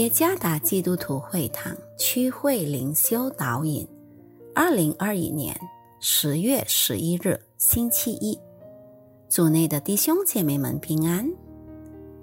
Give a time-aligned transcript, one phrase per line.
[0.00, 3.86] 耶加达基督徒会堂区会灵修导引，
[4.54, 5.54] 二零二一年
[6.00, 8.40] 十月十一日星期一，
[9.28, 11.30] 组内的弟兄姐妹们平安。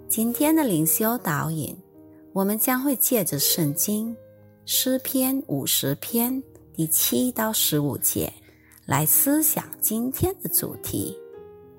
[0.10, 1.78] 今天的灵修导引，
[2.34, 4.18] 我们将会借着圣经
[4.66, 6.42] 诗篇五十篇
[6.74, 8.34] 第七到十五节
[8.88, 11.16] 来思想今天的主题：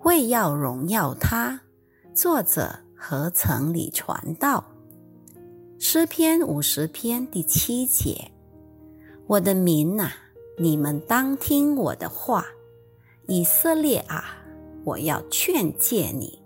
[0.05, 1.61] 为要荣耀他。
[2.15, 4.65] 作者何曾里传道。
[5.81, 8.33] 诗篇五十篇第七节：
[9.29, 10.11] 我的民呐，
[10.59, 12.43] 你们当听我的话；
[13.29, 14.45] 以色列啊，
[14.83, 16.43] 我要劝诫你。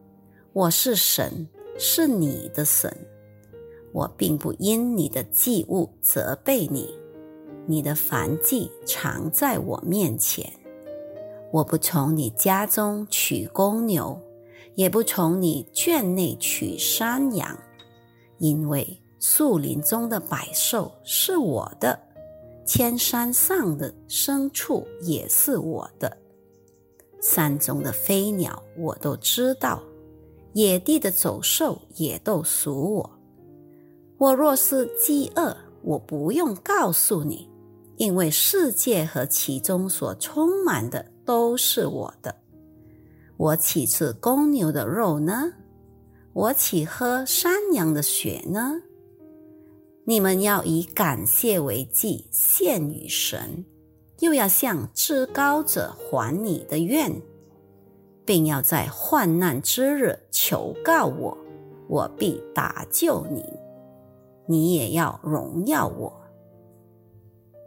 [0.52, 2.94] 我是神，是你的神。
[3.92, 6.94] 我并不因你的祭物责备你，
[7.66, 10.52] 你的燔祭常在我面前。
[11.50, 14.20] 我不从你家中取公牛，
[14.74, 17.58] 也不从你圈内取山羊，
[18.36, 18.98] 因为。
[19.24, 21.96] 树林中的百兽是我的，
[22.66, 26.18] 千山上的牲畜也是我的，
[27.20, 29.80] 山中的飞鸟我都知道，
[30.54, 33.10] 野地的走兽也都属我。
[34.18, 37.48] 我若是饥饿，我不用告诉你，
[37.98, 42.34] 因为世界和其中所充满的都是我的。
[43.36, 45.52] 我岂吃公牛的肉呢？
[46.32, 48.82] 我岂喝山羊的血呢？
[50.04, 53.64] 你们要以感谢为祭献与神，
[54.18, 57.22] 又要向至高者还你的愿，
[58.24, 61.38] 并要在患难之日求告我，
[61.88, 63.44] 我必搭救你。
[64.46, 66.12] 你也要荣耀我。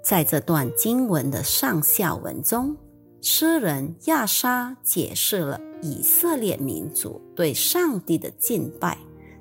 [0.04, 2.76] 在这段经文的上下文中，
[3.22, 8.98] 诗人亚沙解释了以色列民族对上帝的敬拜，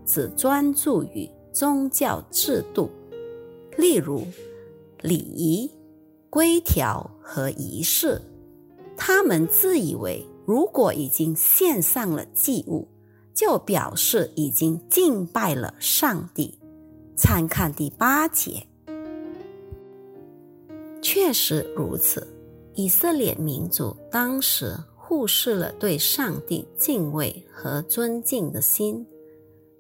[0.07, 1.29] 只专注于。
[1.55, 2.91] 宗教制度，
[3.79, 4.27] 例如
[5.01, 5.71] 礼仪、
[6.29, 8.21] 规条和仪式，
[8.97, 12.89] 他们自以为如果已经献上了祭物，
[13.33, 16.59] 就表示已经敬拜了上帝。
[17.17, 18.67] 参看第八节，
[21.01, 22.27] 确实如此。
[22.75, 29.07] 以色列民族当时忽视了对上帝敬畏和尊敬的心。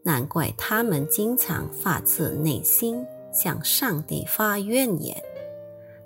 [0.04, 5.16] 难怪他们经常发自内心向上帝发怨言，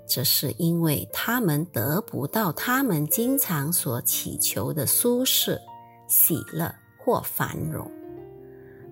[0.07, 5.59] 这是因为他们得不到他们经常所祈求的舒适、
[6.07, 7.91] 喜乐或繁荣。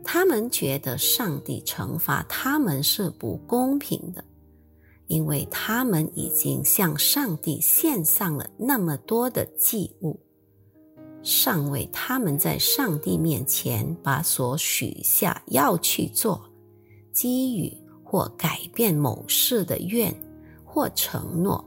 [0.04, 4.24] 他们觉得上帝惩罚他们是不公平的，
[5.08, 10.20] 因为他们已经向上帝献上了那么多的祭物。
[11.24, 16.42] 尚未他们在上帝面前把所许下要去做、
[17.14, 17.72] 给予
[18.04, 20.14] 或改变某事的愿
[20.64, 21.64] 或承诺，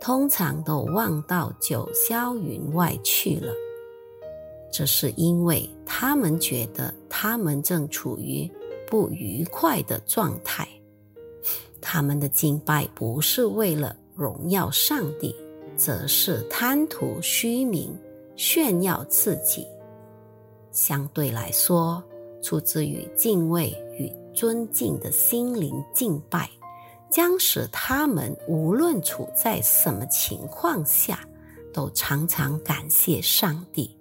[0.00, 3.52] 通常都忘到九霄云外去了。
[4.70, 8.50] 这是因为他们觉得他们正处于
[8.86, 10.68] 不愉快的状态。
[11.80, 15.34] 他们的敬拜不是为了荣耀上帝，
[15.76, 17.96] 则是贪图虚名。
[18.38, 19.66] 炫耀自己，
[20.70, 22.00] 相对来说，
[22.40, 26.48] 出自于敬畏与尊敬的心灵敬拜，
[27.10, 31.28] 将使他们无论处在什么情况下，
[31.74, 33.98] 都常常感谢上帝。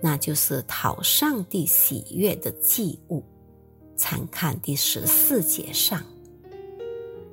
[0.00, 3.22] 那就是讨上帝喜悦的祭物。
[3.96, 6.00] 参看第十四节上。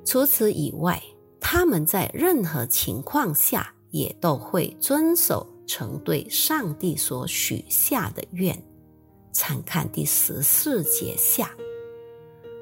[0.04, 1.00] 除此以外，
[1.40, 5.46] 他们在任何情况下也都会遵守。
[5.68, 8.60] 曾对上帝所许下的愿，
[9.32, 11.54] 参看第十四节下。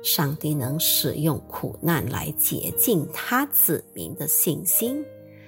[0.03, 5.03] 上帝能使用苦难来洁净他子民的信心，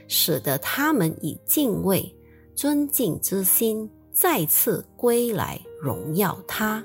[0.07, 2.17] 使得他们以敬畏、
[2.57, 6.85] 尊敬之心再次归来荣耀他。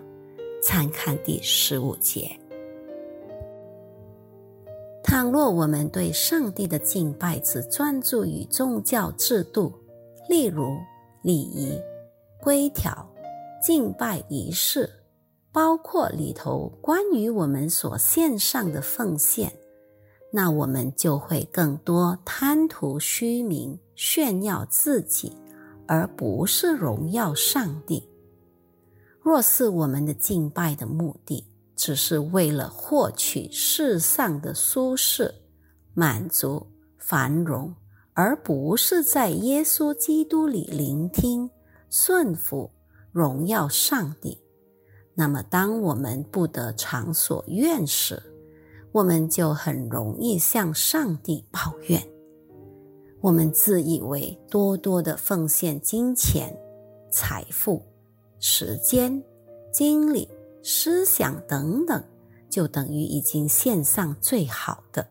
[0.61, 2.39] 参看第十五节。
[5.03, 9.73] 倘若我们对上帝的敬拜只专注于宗教制度，
[10.33, 10.81] 例如
[11.21, 11.79] 礼仪、
[12.41, 13.07] 规条、
[13.61, 14.89] 敬拜仪式，
[15.51, 19.53] 包括里头关于我们所献上的奉献，
[20.31, 25.37] 那我们就会更多贪图虚名、炫耀自己，
[25.87, 28.09] 而不是荣耀上帝。
[29.21, 31.45] 若是我们的敬拜的目的
[31.75, 35.31] 只是为了获取世上的舒适、
[35.93, 36.65] 满足、
[36.97, 37.71] 繁荣，
[38.13, 41.49] 而不是在耶稣基督里聆听、
[41.89, 42.69] 顺服、
[43.11, 44.37] 荣耀上帝，
[45.15, 48.21] 那么当我们不得偿所愿时，
[48.91, 52.01] 我们就很容易向上帝抱怨。
[53.21, 56.55] 我们自以为多多的奉献金钱、
[57.09, 57.81] 财富、
[58.39, 59.23] 时间、
[59.71, 60.29] 精力、
[60.61, 62.03] 思想等等，
[62.49, 65.07] 就等于已经献上最好的。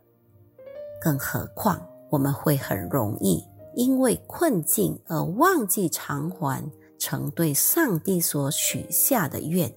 [1.01, 3.43] 更何况，我们会很容易
[3.75, 9.75] 因为困境而忘记偿还曾对上帝所许下的愿。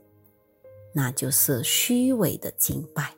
[0.93, 3.15] 那就是虚伪的敬拜，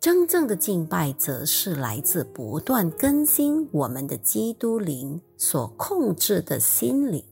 [0.00, 7.22] 真正的敬拜则是来自不断更新我们的基督灵所控制的心灵。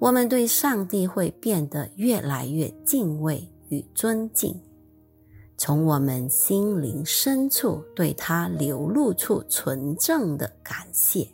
[0.00, 4.60] 我们对上帝会变得越来越敬畏与尊敬，
[5.62, 11.28] 从我们心灵深处对他流露出纯正的感谢。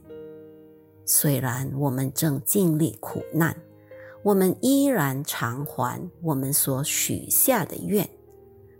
[1.05, 3.57] 虽然我们正经历苦难。
[4.25, 8.05] 我们依然偿还我们所许下的愿，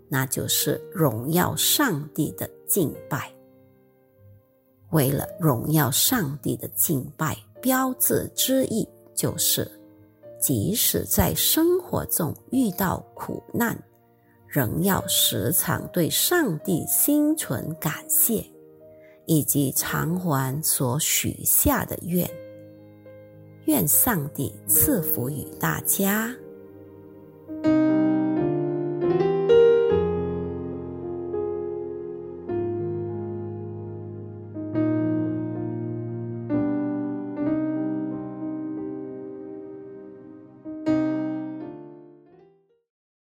[0.09, 3.33] 那就是荣耀上帝的敬拜。
[4.89, 8.85] 为了荣耀上帝的敬拜，标志之意
[9.15, 9.65] 就是，
[10.41, 13.81] 即使在生活中遇到苦难，
[14.47, 18.45] 仍要时常对上帝心存感谢，
[19.25, 22.29] 以及偿还所许下的愿。
[23.65, 26.33] 愿上帝赐福于大家。